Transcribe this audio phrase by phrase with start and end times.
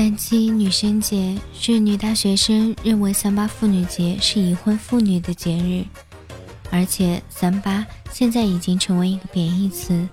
[0.00, 5.84] 三七女生节是女大学生认为三八妇女节是已婚妇女的节日，
[6.70, 10.08] 而且三八现在已经成为一个贬义词。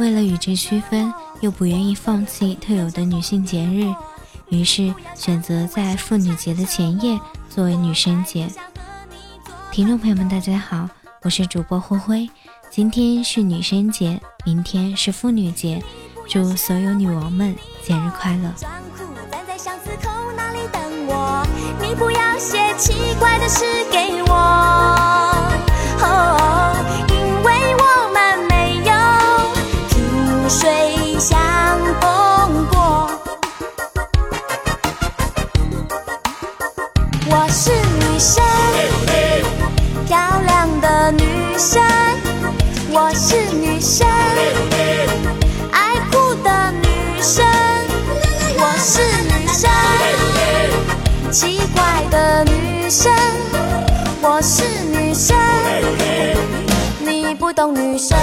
[0.00, 3.94] 为了与之区分，又不愿意放弃特有的女性节日，
[4.48, 7.16] 于是选择在妇女节的前夜
[7.48, 8.48] 作为女生节。
[9.70, 10.90] 听众朋友们，大家好，
[11.22, 12.28] 我是主播灰灰，
[12.72, 15.80] 今天是女生节，明天是妇女节，
[16.28, 18.52] 祝所有女王们节日快乐。
[22.36, 24.95] 你不要写奇怪的诗给我，
[52.10, 53.12] 的女生，
[54.20, 55.36] 我是女生，
[57.00, 58.16] 你不懂女生。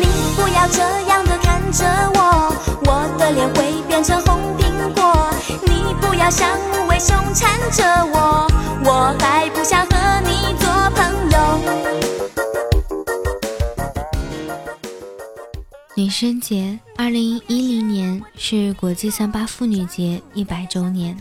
[0.00, 0.06] 你
[0.36, 1.84] 不要这样的看着
[2.14, 2.54] 我，
[2.86, 5.30] 我的脸会变成红苹果。
[5.62, 8.48] 你不要像无尾熊缠着我，
[8.84, 9.86] 我还不想
[16.04, 21.18] 女生节，二零一零年是国际三八妇女节一百周年。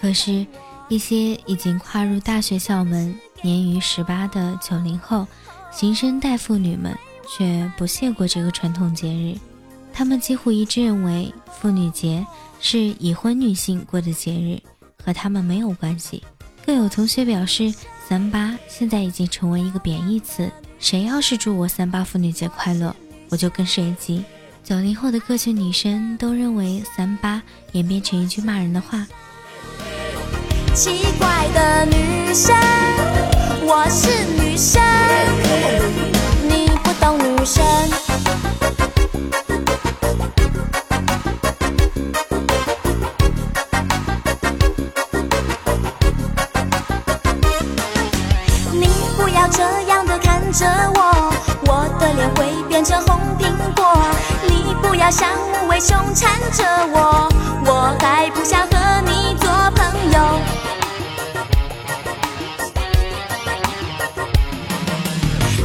[0.00, 0.44] 可是，
[0.88, 5.24] 一些已经跨入大学校门、年逾十八的九零后
[5.70, 6.92] 新生代妇女们
[7.28, 9.38] 却不屑过这个传统节日。
[9.92, 12.26] 他们几乎一致认为，妇女节
[12.58, 14.60] 是已婚女性过的节日，
[15.00, 16.20] 和他们没有关系。
[16.66, 17.72] 更有同学表示，
[18.08, 22.96] 三八现在已经成为一个贬义词，谁要是祝我三八妇女节快乐？
[23.30, 24.24] 我就跟谁急。
[24.62, 27.42] 九零后的各群女生都认为“三八”
[27.72, 29.06] 演变成一句骂人的话。
[30.74, 32.56] 奇怪的女生，
[33.62, 34.82] 我是女生，
[36.48, 37.62] 你不懂女生。
[48.72, 51.13] 你不要这样的看着我，
[52.84, 53.84] 着红苹果，
[54.48, 54.64] 你。
[54.82, 57.28] 不要像无尾熊缠着我，
[57.66, 58.68] 我还不想和
[59.04, 60.18] 你做朋友。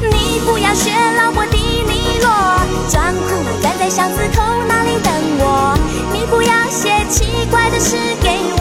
[0.09, 0.91] 你不要学
[1.22, 2.30] 老婆迪尼洛，
[2.90, 3.30] 装酷
[3.62, 5.78] 站在巷子口那里等我。
[6.12, 8.58] 你不要写奇怪的诗给我，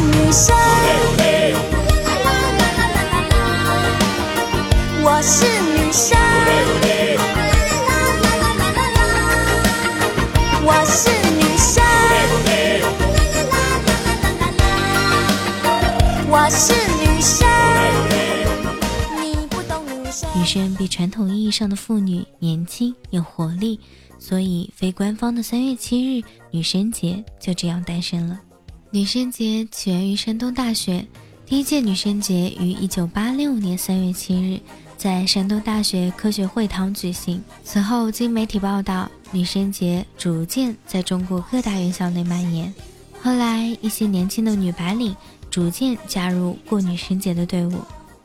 [0.00, 0.56] 女生，
[5.02, 6.18] 我是女生，
[10.64, 11.82] 我是女生，
[16.28, 17.46] 我是女生，
[19.20, 20.28] 你不懂女生。
[20.34, 23.78] 女生比传统意义上的妇女年轻有活力，
[24.18, 28.40] 所以非官方的三月七日女生节就这样诞生了。
[28.92, 31.06] 女生节起源于山东大学，
[31.46, 34.58] 第一届女生节于一九八六年三月七日
[34.96, 37.40] 在山东大学科学会堂举行。
[37.62, 42.74] 此后，经媒体报道，女生节逐渐在中国各大院校内蔓延。
[43.22, 45.14] 后来，一些年轻的女白领
[45.48, 47.74] 逐渐加入过女生节的队伍。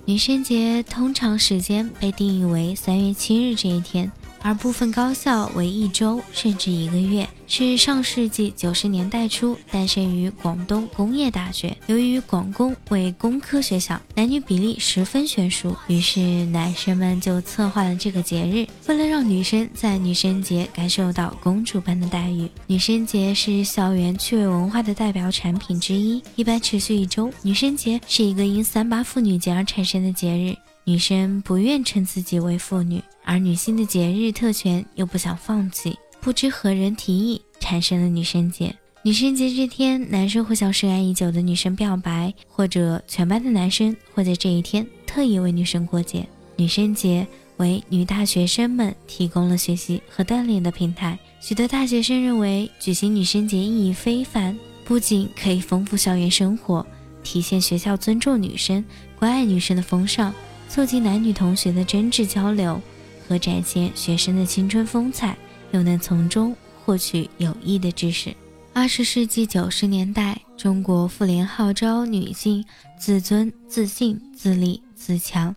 [0.06, 4.12] 女生节通常时间被定义为三月七日这一天。
[4.46, 11.76] 而部分高校为一周甚至一个月，是上世纪九十年代初诞生于广东工业大学。
[11.88, 22.48] 由于广工为工科学校，男女比例十分悬殊，于是男生们就策划了这个节日，为了让女生在女生节感受到公主般的待遇。
[22.68, 27.34] 女生节是校园趣味文化的代表产品之一，一般持续一周。
[27.42, 30.56] 女生节是一个因三八妇女节而产生的节日。
[30.88, 38.74] 女生不愿称自己为妇女，而女性的节日特权又不想放弃，不知何人提议，产生了女生节。
[39.02, 46.28] 女生节这天，男生会向深爱已久的女生表白，或者全班的男生会在这一天特意为女生过节。
[46.56, 47.28] 女生节
[47.58, 51.18] 为女大学生们提供了学习和锻炼的平台。
[51.42, 56.86] 许多大学生认为，举行女生节意义非凡，不仅可以丰富校园生活，
[57.24, 58.84] 体现学校尊重女生、
[59.20, 60.34] 关爱女生的风尚。
[60.68, 62.82] 促进男女同学的真挚交流
[63.28, 65.38] 和展现学生的青春风采，
[65.72, 68.36] 又能从中获取有益的知识。
[68.74, 72.64] 二十世纪九十年代，中国妇联号召女性
[73.00, 75.56] 自尊、自信、自立、自强。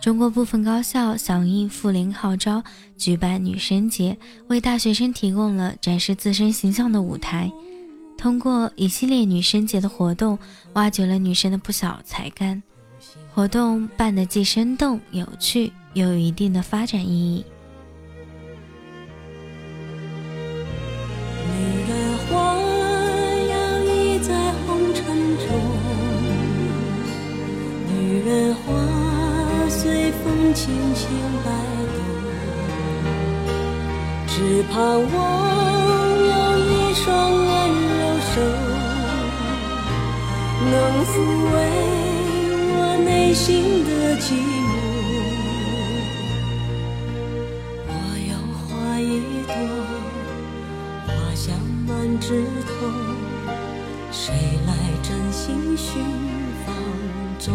[0.00, 2.62] 中国部分高校响应妇联号召，
[2.96, 4.16] 举办女生节，
[4.48, 7.50] 为大学生提供了展示自身形象的舞台。
[8.18, 10.38] 通过一系列女生节的活动，
[10.74, 12.60] 挖掘了女生的不少才干。
[13.34, 17.44] 活动办得既生动有趣，有一定的发展意义。
[21.48, 21.54] 女
[21.86, 22.56] 人花
[23.50, 23.54] 摇
[23.84, 25.04] 曳在红尘
[25.36, 25.46] 中，
[27.88, 27.92] 女
[28.24, 28.60] 人花
[29.68, 31.06] 随风轻轻
[31.44, 31.50] 摆
[31.92, 32.00] 动，
[34.26, 35.14] 只盼望
[36.24, 37.46] 有一双温
[37.98, 38.00] 柔
[38.32, 38.34] 手，
[40.70, 40.72] 能
[41.04, 41.12] 抚
[41.52, 41.54] 慰
[42.78, 42.78] 我。
[43.04, 44.61] 内心的寂寞，
[51.44, 51.52] 香
[51.88, 52.72] 满枝头，
[54.12, 54.32] 谁
[54.64, 54.72] 来
[55.02, 56.00] 真心寻
[56.64, 56.72] 芳
[57.40, 57.52] 踪？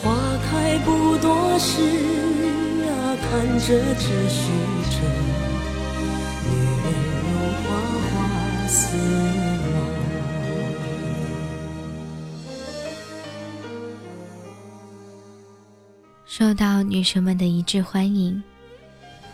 [0.00, 0.14] 花
[0.48, 1.82] 开不多时
[2.86, 3.66] 啊，看着
[3.96, 4.52] 只虚
[4.92, 5.00] 着，
[6.46, 6.54] 女
[6.84, 6.86] 人
[7.24, 7.26] 如
[7.64, 7.66] 花
[8.04, 8.08] 花
[8.68, 8.78] 似。
[16.24, 18.40] 受到女神们的一致欢迎，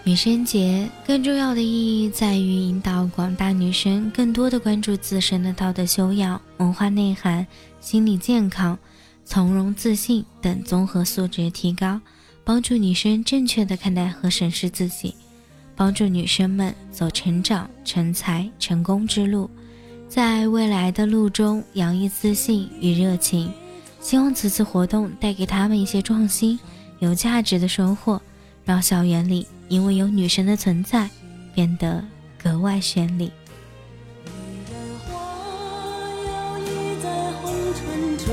[0.06, 7.46] 女生节更重要的意义在于引导广大女生更多的关注自身的道德修养、文化内涵、
[7.80, 8.78] 心理健康、
[9.24, 11.98] 从容自信等综合素质提高，
[12.44, 15.14] 帮助女生正确的看待和审视自己，
[15.74, 19.48] 帮助女生们走成长、成才、成功之路，
[20.06, 23.50] 在未来的路中洋溢自信与热情。
[24.02, 26.60] 希望此次活动带给他们一些创新。
[27.00, 28.20] 有价值的收获，
[28.64, 31.08] 让校园里因为有女神的存在
[31.54, 32.04] 变得
[32.42, 33.32] 格外绚丽。
[34.24, 34.30] 女
[34.70, 34.74] 人
[35.06, 35.12] 花
[36.26, 36.28] 摇
[36.58, 36.62] 曳
[37.02, 37.06] 在
[37.40, 37.42] 红
[37.74, 37.82] 尘
[38.18, 38.26] 中，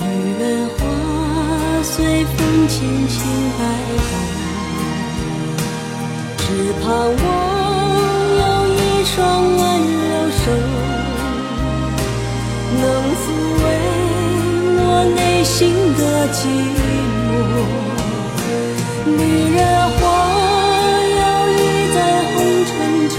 [0.00, 0.04] 女
[0.40, 0.80] 人花
[1.82, 2.36] 随风
[2.68, 2.76] 轻
[3.08, 3.16] 轻
[3.58, 3.60] 摆
[4.06, 4.10] 动，
[6.38, 6.44] 只
[6.82, 7.24] 盼望
[8.38, 8.44] 有
[8.74, 9.16] 一双
[9.56, 10.42] 温柔手，
[12.78, 12.82] 能
[13.14, 13.24] 抚
[13.62, 13.64] 慰
[14.78, 14.80] 我
[15.16, 15.54] 内心。
[15.96, 16.36] 的寂
[17.16, 17.85] 寞，
[19.06, 19.12] 女
[19.54, 19.58] 人
[19.92, 20.02] 花
[21.20, 21.58] 摇曳
[21.94, 21.96] 在
[22.34, 22.34] 红
[22.66, 22.74] 尘
[23.08, 23.16] 中，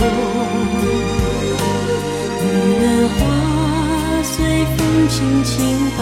[2.44, 2.46] 女
[2.82, 3.16] 人花
[4.22, 4.36] 随
[4.76, 4.78] 风
[5.08, 5.16] 轻
[5.46, 5.56] 轻
[5.98, 6.00] 摆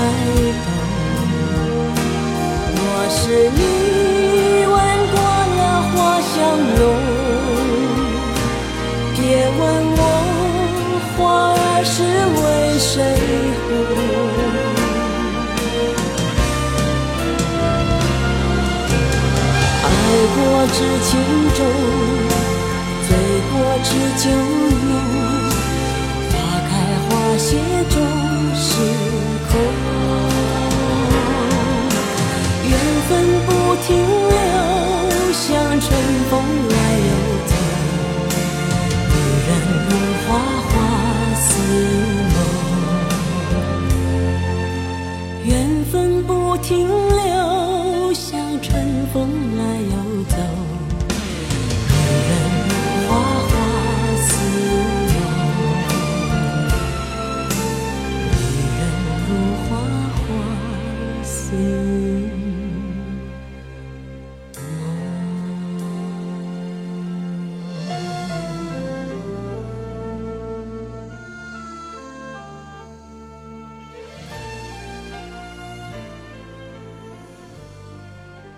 [20.77, 21.09] 是情
[21.55, 21.59] 种，
[23.07, 23.09] 醉
[23.49, 23.89] 过知
[24.21, 24.91] 酒浓。
[26.29, 26.33] 花
[26.67, 26.71] 开
[27.07, 27.47] 花谢
[27.89, 27.95] 终
[28.53, 28.67] 是
[29.47, 29.51] 空，
[32.69, 32.73] 缘
[33.07, 33.09] 分
[33.45, 33.49] 不
[33.87, 33.87] 停
[34.27, 34.35] 留，
[35.31, 35.43] 像
[35.79, 35.87] 春
[36.29, 36.33] 风
[36.69, 36.75] 来
[37.07, 37.09] 又
[37.47, 37.51] 走。
[39.07, 39.15] 女
[39.47, 39.49] 人
[39.87, 39.89] 如
[40.27, 40.27] 花
[40.67, 40.73] 花
[41.37, 41.47] 似
[42.33, 42.37] 梦，
[45.45, 45.47] 缘
[45.89, 47.44] 分不停留，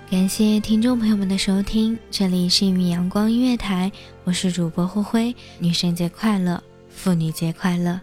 [0.10, 3.92] 感谢听众朋友们的收听，这里是一米阳光音乐台，
[4.24, 8.00] 我是主播灰灰，女神节快乐，妇女节快乐。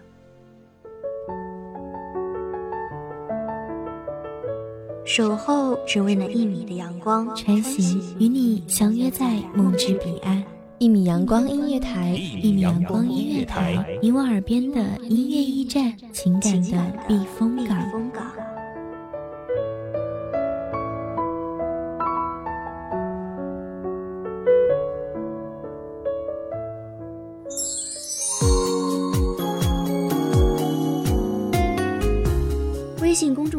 [5.03, 10.43] 守候只为那一米的阳光，穿行与你相约在梦之彼岸。
[10.77, 17.75] 一米阳光音乐台，一米阳光音乐台，你我耳边的音乐驿站，情感的避风港。